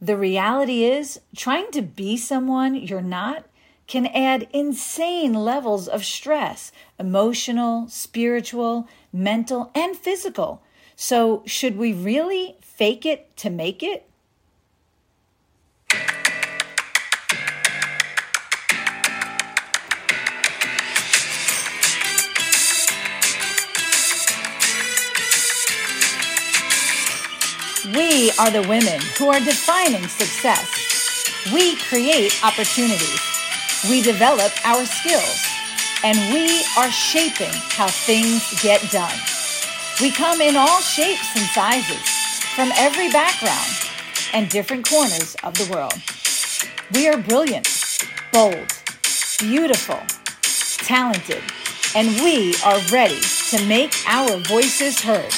[0.00, 3.44] the reality is, trying to be someone you're not
[3.86, 10.62] can add insane levels of stress emotional, spiritual, mental, and physical.
[10.94, 14.07] So, should we really fake it to make it?
[27.86, 30.66] We are the women who are defining success.
[31.52, 33.20] We create opportunities.
[33.88, 35.46] We develop our skills.
[36.02, 39.14] And we are shaping how things get done.
[40.00, 42.02] We come in all shapes and sizes,
[42.54, 43.70] from every background
[44.32, 45.94] and different corners of the world.
[46.92, 47.68] We are brilliant,
[48.32, 48.72] bold,
[49.38, 50.00] beautiful,
[50.84, 51.42] talented,
[51.94, 55.32] and we are ready to make our voices heard.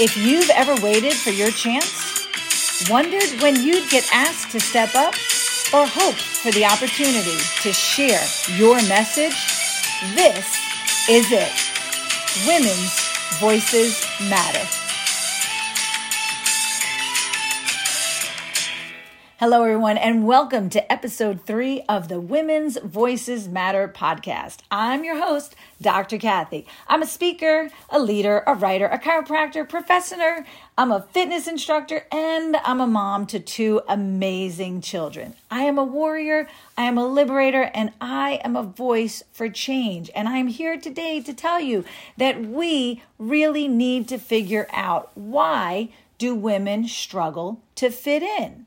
[0.00, 5.12] If you've ever waited for your chance, wondered when you'd get asked to step up,
[5.74, 8.22] or hoped for the opportunity to share
[8.56, 9.34] your message,
[10.14, 10.56] this
[11.10, 11.52] is it.
[12.46, 12.94] Women's
[13.40, 14.87] Voices Matter.
[19.40, 24.62] Hello, everyone, and welcome to episode three of the Women's Voices Matter podcast.
[24.68, 26.18] I'm your host, Dr.
[26.18, 26.66] Kathy.
[26.88, 30.44] I'm a speaker, a leader, a writer, a chiropractor, professor.
[30.76, 35.34] I'm a fitness instructor, and I'm a mom to two amazing children.
[35.52, 40.10] I am a warrior, I am a liberator, and I am a voice for change.
[40.16, 41.84] And I'm here today to tell you
[42.16, 48.66] that we really need to figure out why do women struggle to fit in?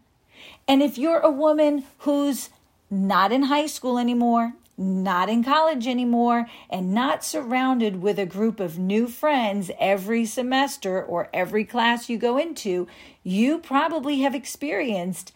[0.72, 2.50] And if you're a woman who's
[2.90, 8.62] not in high school anymore, not in college anymore, and not surrounded with a group
[8.62, 12.88] of new friends every semester or every class you go into,
[13.22, 15.34] you probably have experienced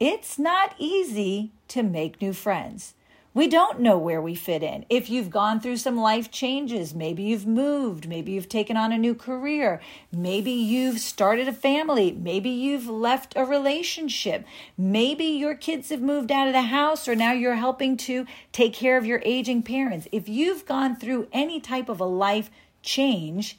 [0.00, 2.94] it's not easy to make new friends.
[3.34, 4.86] We don't know where we fit in.
[4.88, 8.98] If you've gone through some life changes, maybe you've moved, maybe you've taken on a
[8.98, 9.80] new career,
[10.10, 14.46] maybe you've started a family, maybe you've left a relationship,
[14.78, 18.72] maybe your kids have moved out of the house, or now you're helping to take
[18.72, 20.08] care of your aging parents.
[20.10, 22.50] If you've gone through any type of a life
[22.82, 23.58] change,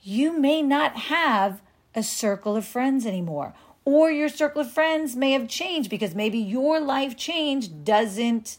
[0.00, 1.60] you may not have
[1.94, 3.52] a circle of friends anymore.
[3.84, 8.58] Or your circle of friends may have changed because maybe your life change doesn't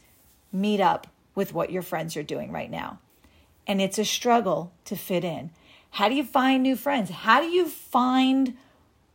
[0.53, 3.00] meet up with what your friends are doing right now.
[3.66, 5.52] And it's a struggle to fit in.
[5.91, 7.09] How do you find new friends?
[7.09, 8.56] How do you find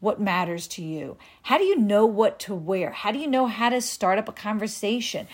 [0.01, 1.17] what matters to you?
[1.43, 2.91] How do you know what to wear?
[2.91, 5.27] How do you know how to start up a conversation?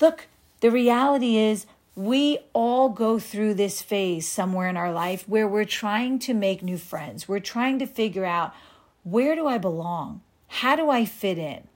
[0.00, 0.26] Look,
[0.60, 5.64] the reality is we all go through this phase somewhere in our life where we're
[5.64, 7.28] trying to make new friends.
[7.28, 8.54] We're trying to figure out
[9.04, 10.22] where do I belong?
[10.48, 11.68] How do I fit in?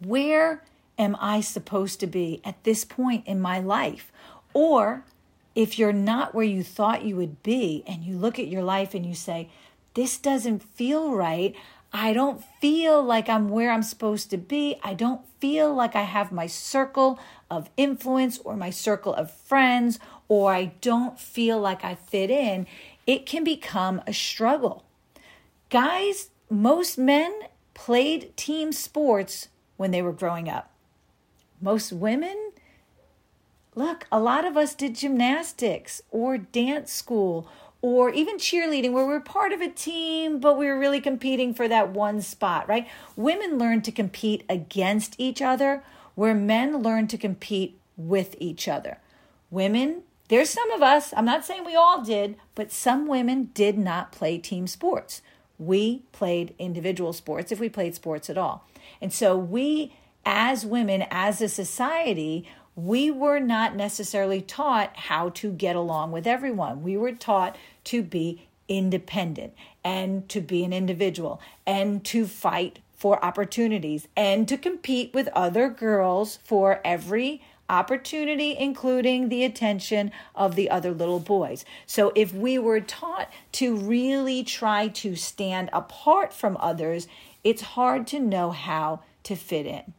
[0.00, 0.64] Where
[0.98, 4.12] am I supposed to be at this point in my life?
[4.52, 5.04] Or
[5.54, 8.94] if you're not where you thought you would be and you look at your life
[8.94, 9.48] and you say,
[9.94, 11.54] This doesn't feel right.
[11.92, 14.76] I don't feel like I'm where I'm supposed to be.
[14.82, 17.18] I don't feel like I have my circle
[17.50, 22.66] of influence or my circle of friends, or I don't feel like I fit in.
[23.06, 24.84] It can become a struggle.
[25.68, 27.32] Guys, most men
[27.74, 30.71] played team sports when they were growing up.
[31.62, 32.50] Most women,
[33.76, 37.48] look, a lot of us did gymnastics or dance school
[37.80, 41.68] or even cheerleading where we're part of a team, but we were really competing for
[41.68, 42.88] that one spot, right?
[43.16, 45.82] Women learn to compete against each other,
[46.14, 48.98] where men learn to compete with each other.
[49.50, 53.78] Women, there's some of us, I'm not saying we all did, but some women did
[53.78, 55.22] not play team sports.
[55.58, 58.66] We played individual sports if we played sports at all.
[59.00, 59.94] And so we
[60.24, 66.26] as women, as a society, we were not necessarily taught how to get along with
[66.26, 66.82] everyone.
[66.82, 69.52] We were taught to be independent
[69.84, 75.68] and to be an individual and to fight for opportunities and to compete with other
[75.68, 81.64] girls for every opportunity, including the attention of the other little boys.
[81.86, 87.08] So, if we were taught to really try to stand apart from others,
[87.42, 89.94] it's hard to know how to fit in.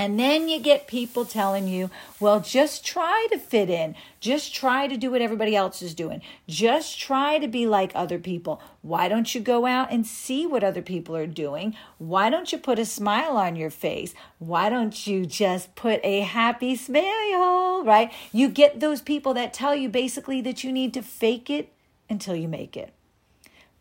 [0.00, 3.94] And then you get people telling you, well, just try to fit in.
[4.18, 6.22] Just try to do what everybody else is doing.
[6.48, 8.62] Just try to be like other people.
[8.80, 11.76] Why don't you go out and see what other people are doing?
[11.98, 14.14] Why don't you put a smile on your face?
[14.38, 18.10] Why don't you just put a happy smile, right?
[18.32, 21.74] You get those people that tell you basically that you need to fake it
[22.08, 22.94] until you make it.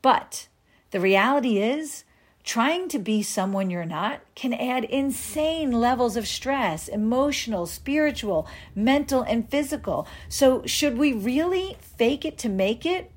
[0.01, 0.49] But
[0.91, 2.03] the reality is,
[2.49, 9.21] Trying to be someone you're not can add insane levels of stress, emotional, spiritual, mental,
[9.21, 10.07] and physical.
[10.29, 13.11] So, should we really fake it to make it?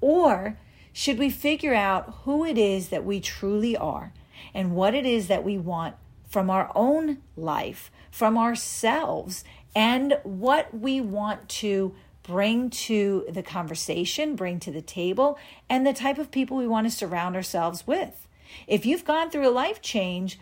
[0.00, 0.60] Or
[0.92, 4.12] should we figure out who it is that we truly are
[4.54, 5.96] and what it is that we want
[6.28, 9.42] from our own life, from ourselves,
[9.74, 15.36] and what we want to bring to the conversation, bring to the table,
[15.68, 18.28] and the type of people we want to surround ourselves with?
[18.66, 20.38] If you've gone through a life change,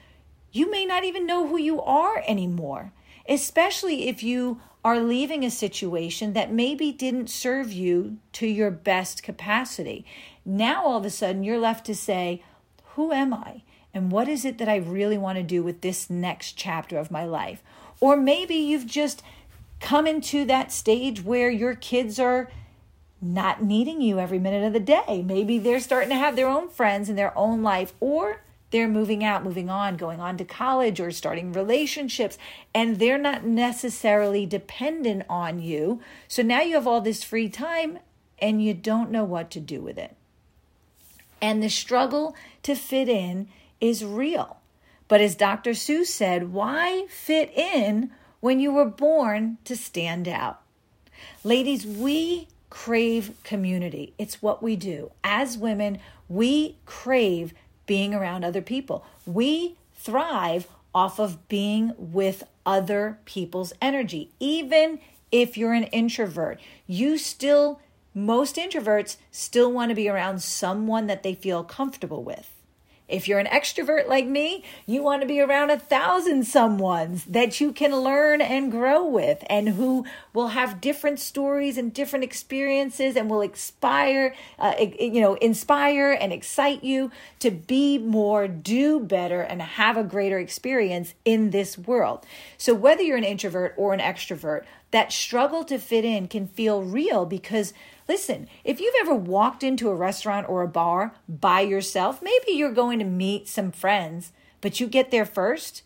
[0.52, 2.92] you may not even know who you are anymore,
[3.28, 9.22] especially if you are leaving a situation that maybe didn't serve you to your best
[9.22, 10.04] capacity.
[10.44, 12.42] Now, all of a sudden, you're left to say,
[12.94, 13.62] Who am I?
[13.92, 17.10] And what is it that I really want to do with this next chapter of
[17.10, 17.62] my life?
[18.00, 19.22] Or maybe you've just
[19.80, 22.50] come into that stage where your kids are
[23.20, 25.22] not needing you every minute of the day.
[25.26, 29.24] Maybe they're starting to have their own friends in their own life, or they're moving
[29.24, 32.38] out, moving on, going on to college, or starting relationships,
[32.74, 36.00] and they're not necessarily dependent on you.
[36.28, 37.98] So now you have all this free time
[38.38, 40.16] and you don't know what to do with it.
[41.42, 43.48] And the struggle to fit in
[43.80, 44.58] is real.
[45.08, 45.72] But as Dr.
[45.72, 50.60] Seuss said, why fit in when you were born to stand out?
[51.42, 54.14] Ladies, we crave community.
[54.16, 55.10] It's what we do.
[55.22, 57.52] As women, we crave
[57.86, 59.04] being around other people.
[59.26, 64.30] We thrive off of being with other people's energy.
[64.38, 65.00] Even
[65.32, 67.80] if you're an introvert, you still,
[68.14, 72.50] most introverts still want to be around someone that they feel comfortable with.
[73.10, 77.60] If you're an extrovert like me, you want to be around a thousand someones that
[77.60, 83.16] you can learn and grow with and who will have different stories and different experiences
[83.16, 87.10] and will inspire, uh, you know, inspire and excite you
[87.40, 92.24] to be more, do better, and have a greater experience in this world.
[92.56, 96.82] So whether you're an introvert or an extrovert, that struggle to fit in can feel
[96.82, 97.72] real because
[98.10, 102.72] Listen, if you've ever walked into a restaurant or a bar by yourself, maybe you're
[102.72, 105.84] going to meet some friends, but you get there first.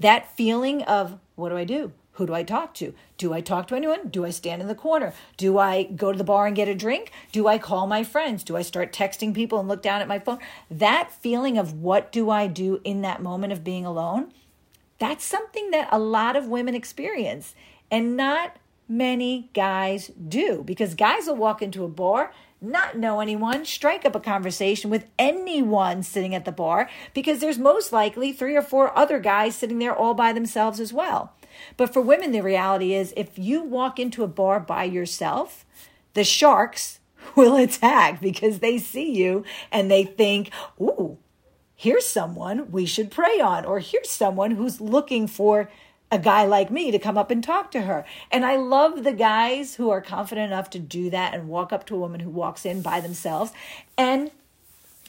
[0.00, 1.92] That feeling of, what do I do?
[2.14, 2.92] Who do I talk to?
[3.18, 4.08] Do I talk to anyone?
[4.08, 5.14] Do I stand in the corner?
[5.36, 7.12] Do I go to the bar and get a drink?
[7.30, 8.42] Do I call my friends?
[8.42, 10.40] Do I start texting people and look down at my phone?
[10.72, 14.32] That feeling of what do I do in that moment of being alone,
[14.98, 17.54] that's something that a lot of women experience.
[17.90, 18.56] And not
[18.88, 24.14] many guys do because guys will walk into a bar, not know anyone, strike up
[24.14, 28.96] a conversation with anyone sitting at the bar because there's most likely three or four
[28.98, 31.32] other guys sitting there all by themselves as well.
[31.76, 35.64] But for women, the reality is if you walk into a bar by yourself,
[36.14, 37.00] the sharks
[37.36, 40.50] will attack because they see you and they think,
[40.80, 41.18] ooh,
[41.74, 45.70] here's someone we should prey on, or here's someone who's looking for
[46.10, 48.04] a guy like me to come up and talk to her.
[48.30, 51.86] And I love the guys who are confident enough to do that and walk up
[51.86, 53.52] to a woman who walks in by themselves
[53.96, 54.30] and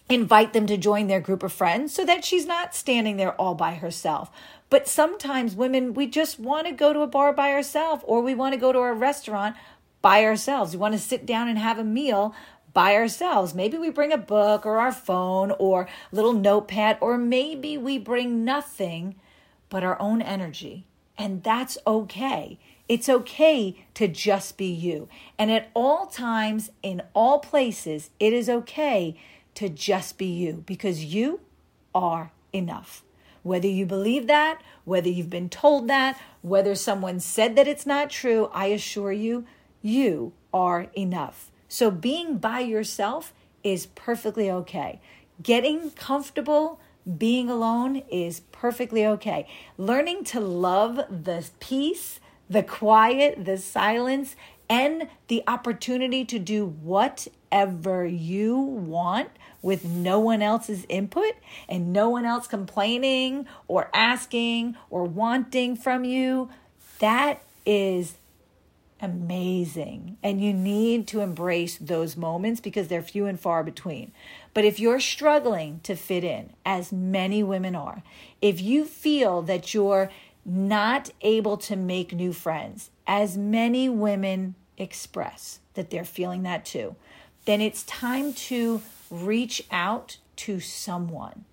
[0.09, 3.55] invite them to join their group of friends so that she's not standing there all
[3.55, 4.29] by herself.
[4.69, 8.35] But sometimes women, we just want to go to a bar by ourselves or we
[8.35, 9.55] want to go to a restaurant
[10.01, 10.73] by ourselves.
[10.73, 12.35] We want to sit down and have a meal
[12.73, 13.55] by ourselves.
[13.55, 18.45] Maybe we bring a book or our phone or little notepad, or maybe we bring
[18.45, 19.15] nothing
[19.69, 20.85] but our own energy
[21.21, 22.57] and that's okay.
[22.89, 25.07] It's okay to just be you.
[25.37, 29.15] And at all times, in all places, it is okay
[29.53, 31.41] to just be you because you
[31.93, 33.03] are enough.
[33.43, 38.09] Whether you believe that, whether you've been told that, whether someone said that it's not
[38.09, 39.45] true, I assure you,
[39.83, 41.51] you are enough.
[41.67, 43.31] So being by yourself
[43.63, 44.99] is perfectly okay.
[45.43, 46.79] Getting comfortable
[47.17, 49.47] being alone is perfectly okay.
[49.77, 54.35] Learning to love the peace, the quiet, the silence,
[54.69, 59.29] and the opportunity to do whatever you want
[59.61, 61.33] with no one else's input
[61.67, 66.49] and no one else complaining or asking or wanting from you,
[66.99, 68.15] that is
[69.01, 70.17] amazing.
[70.21, 74.11] And you need to embrace those moments because they're few and far between.
[74.53, 78.03] But if you're struggling to fit in, as many women are,
[78.41, 80.11] if you feel that you're
[80.45, 86.95] not able to make new friends, as many women express that they're feeling that too,
[87.45, 91.45] then it's time to reach out to someone.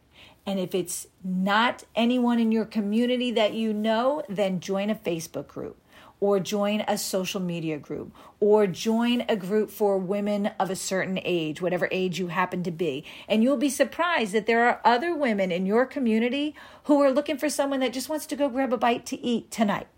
[0.48, 5.46] And if it's not anyone in your community that you know, then join a Facebook
[5.46, 5.76] group
[6.20, 11.20] or join a social media group or join a group for women of a certain
[11.22, 13.04] age, whatever age you happen to be.
[13.28, 17.36] And you'll be surprised that there are other women in your community who are looking
[17.36, 19.88] for someone that just wants to go grab a bite to eat tonight.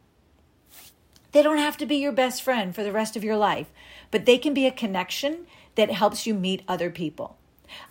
[1.30, 3.70] They don't have to be your best friend for the rest of your life,
[4.10, 7.36] but they can be a connection that helps you meet other people.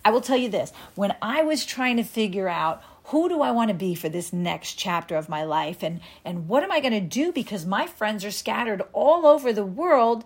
[0.04, 3.50] I will tell you this when I was trying to figure out who do I
[3.50, 6.80] want to be for this next chapter of my life and and what am I
[6.80, 10.24] going to do because my friends are scattered all over the world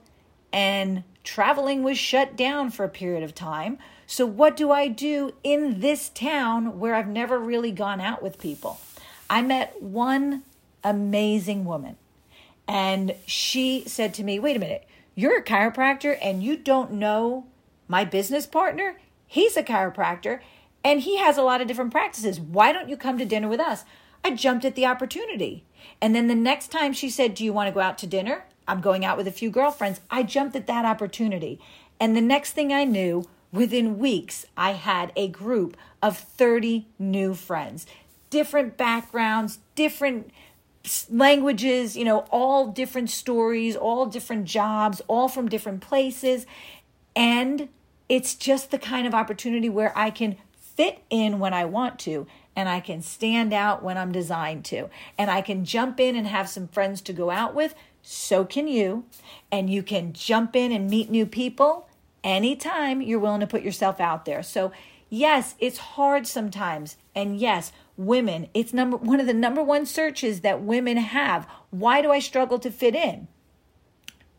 [0.53, 3.79] and traveling was shut down for a period of time.
[4.07, 8.39] So what do I do in this town where I've never really gone out with
[8.39, 8.79] people?
[9.31, 10.43] I met one
[10.85, 11.97] amazing woman
[12.69, 14.87] and she said to me, "Wait a minute.
[15.15, 17.47] You're a chiropractor and you don't know
[17.89, 18.97] my business partner?
[19.35, 20.39] He's a chiropractor
[20.85, 22.39] and he has a lot of different practices.
[22.39, 23.85] Why don't you come to dinner with us?
[24.23, 25.65] I jumped at the opportunity.
[26.01, 28.45] And then the next time she said, Do you want to go out to dinner?
[28.69, 30.01] I'm going out with a few girlfriends.
[30.09, 31.59] I jumped at that opportunity.
[31.99, 37.35] And the next thing I knew, within weeks, I had a group of 30 new
[37.35, 37.87] friends,
[38.31, 40.31] different backgrounds, different
[41.11, 46.47] languages, you know, all different stories, all different jobs, all from different places.
[47.17, 47.69] And
[48.09, 52.27] it's just the kind of opportunity where I can fit in when I want to
[52.57, 54.89] and I can stand out when I'm designed to.
[55.19, 57.75] And I can jump in and have some friends to go out with.
[58.03, 59.05] So can you.
[59.51, 61.89] And you can jump in and meet new people
[62.23, 64.43] anytime you're willing to put yourself out there.
[64.43, 64.73] So,
[65.11, 66.97] yes, it's hard sometimes.
[67.15, 71.47] And yes, women, it's number one of the number one searches that women have.
[71.71, 73.29] Why do I struggle to fit in?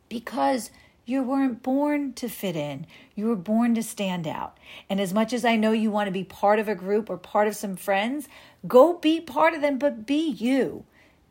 [0.09, 0.71] Because
[1.05, 2.87] you weren't born to fit in.
[3.15, 4.57] You were born to stand out.
[4.89, 7.17] And as much as I know you want to be part of a group or
[7.17, 8.27] part of some friends,
[8.67, 10.85] go be part of them, but be you.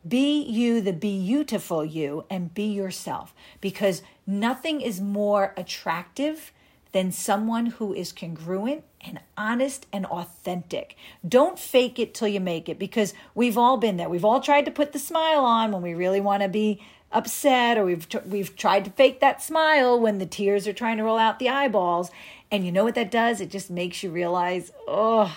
[0.07, 3.33] Be you, the beautiful you, and be yourself.
[3.59, 6.51] Because nothing is more attractive
[6.91, 10.95] than someone who is congruent and honest and authentic.
[11.27, 14.07] Don't fake it till you make it because we've all been there.
[14.07, 16.81] We've all tried to put the smile on when we really want to be
[17.15, 21.03] upset or we've we've tried to fake that smile when the tears are trying to
[21.03, 22.11] roll out the eyeballs.
[22.51, 23.39] And you know what that does?
[23.39, 25.35] It just makes you realize oh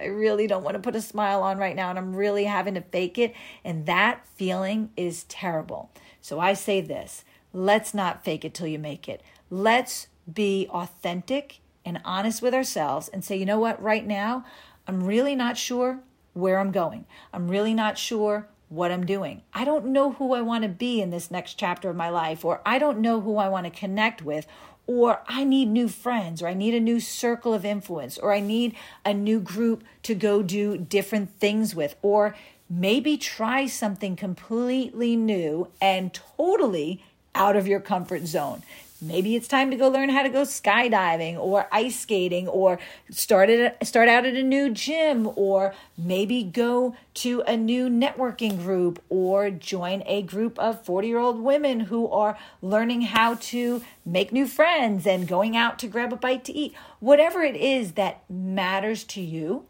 [0.00, 2.74] I really don't want to put a smile on right now and I'm really having
[2.74, 3.34] to fake it.
[3.62, 5.90] And that feeling is terrible.
[6.22, 9.22] So I say this let's not fake it till you make it.
[9.50, 13.80] Let's be authentic and honest with ourselves and say you know what?
[13.82, 14.46] Right now
[14.88, 16.00] I'm really not sure
[16.32, 17.04] where I'm going.
[17.32, 19.42] I'm really not sure what I'm doing.
[19.52, 22.44] I don't know who I want to be in this next chapter of my life,
[22.44, 24.46] or I don't know who I want to connect with,
[24.86, 28.40] or I need new friends, or I need a new circle of influence, or I
[28.40, 28.74] need
[29.04, 32.36] a new group to go do different things with, or
[32.68, 38.62] maybe try something completely new and totally out of your comfort zone.
[39.02, 42.78] Maybe it's time to go learn how to go skydiving or ice skating or
[43.10, 48.58] start at, start out at a new gym or maybe go to a new networking
[48.58, 54.46] group or join a group of 40-year-old women who are learning how to make new
[54.46, 56.74] friends and going out to grab a bite to eat.
[56.98, 59.64] Whatever it is that matters to you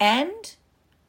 [0.00, 0.56] and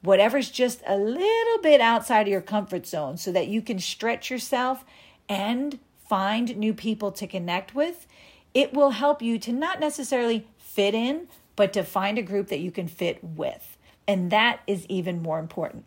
[0.02, 4.30] whatever's just a little bit outside of your comfort zone so that you can stretch
[4.30, 4.84] yourself
[5.28, 8.06] and find new people to connect with,
[8.52, 12.60] it will help you to not necessarily fit in, but to find a group that
[12.60, 13.76] you can fit with.
[14.06, 15.84] And that is even more important.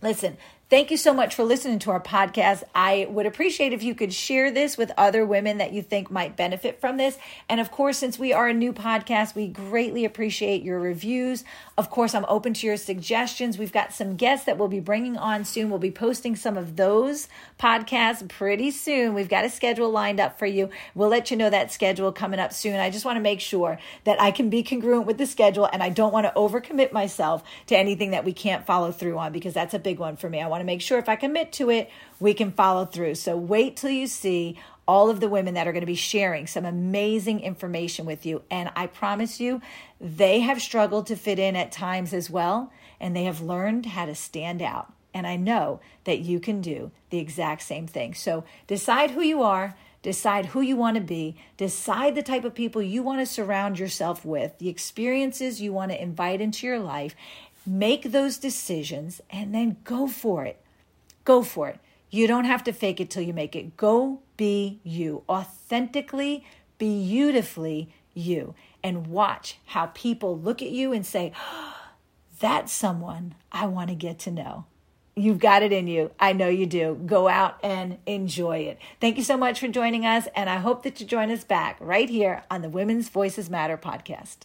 [0.00, 0.36] Listen,
[0.72, 2.62] Thank you so much for listening to our podcast.
[2.74, 6.34] I would appreciate if you could share this with other women that you think might
[6.34, 7.18] benefit from this.
[7.46, 11.44] And of course, since we are a new podcast, we greatly appreciate your reviews.
[11.76, 13.58] Of course, I'm open to your suggestions.
[13.58, 15.68] We've got some guests that we'll be bringing on soon.
[15.68, 17.28] We'll be posting some of those
[17.60, 19.12] podcasts pretty soon.
[19.12, 20.70] We've got a schedule lined up for you.
[20.94, 22.80] We'll let you know that schedule coming up soon.
[22.80, 25.82] I just want to make sure that I can be congruent with the schedule and
[25.82, 29.52] I don't want to overcommit myself to anything that we can't follow through on because
[29.52, 30.40] that's a big one for me.
[30.40, 31.90] I want to make sure if I commit to it,
[32.20, 33.16] we can follow through.
[33.16, 36.46] So wait till you see all of the women that are going to be sharing
[36.46, 38.42] some amazing information with you.
[38.50, 39.60] And I promise you,
[40.00, 44.06] they have struggled to fit in at times as well, and they have learned how
[44.06, 44.92] to stand out.
[45.14, 48.14] And I know that you can do the exact same thing.
[48.14, 49.76] So decide who you are.
[50.02, 51.36] Decide who you want to be.
[51.56, 55.92] Decide the type of people you want to surround yourself with, the experiences you want
[55.92, 57.14] to invite into your life,
[57.64, 60.60] Make those decisions and then go for it.
[61.24, 61.78] Go for it.
[62.10, 63.76] You don't have to fake it till you make it.
[63.76, 66.44] Go be you, authentically,
[66.78, 71.76] beautifully you, and watch how people look at you and say, oh,
[72.42, 74.64] That's someone I want to get to know.
[75.14, 76.10] You've got it in you.
[76.18, 77.00] I know you do.
[77.06, 78.78] Go out and enjoy it.
[79.00, 80.26] Thank you so much for joining us.
[80.34, 83.76] And I hope that you join us back right here on the Women's Voices Matter
[83.76, 84.38] podcast.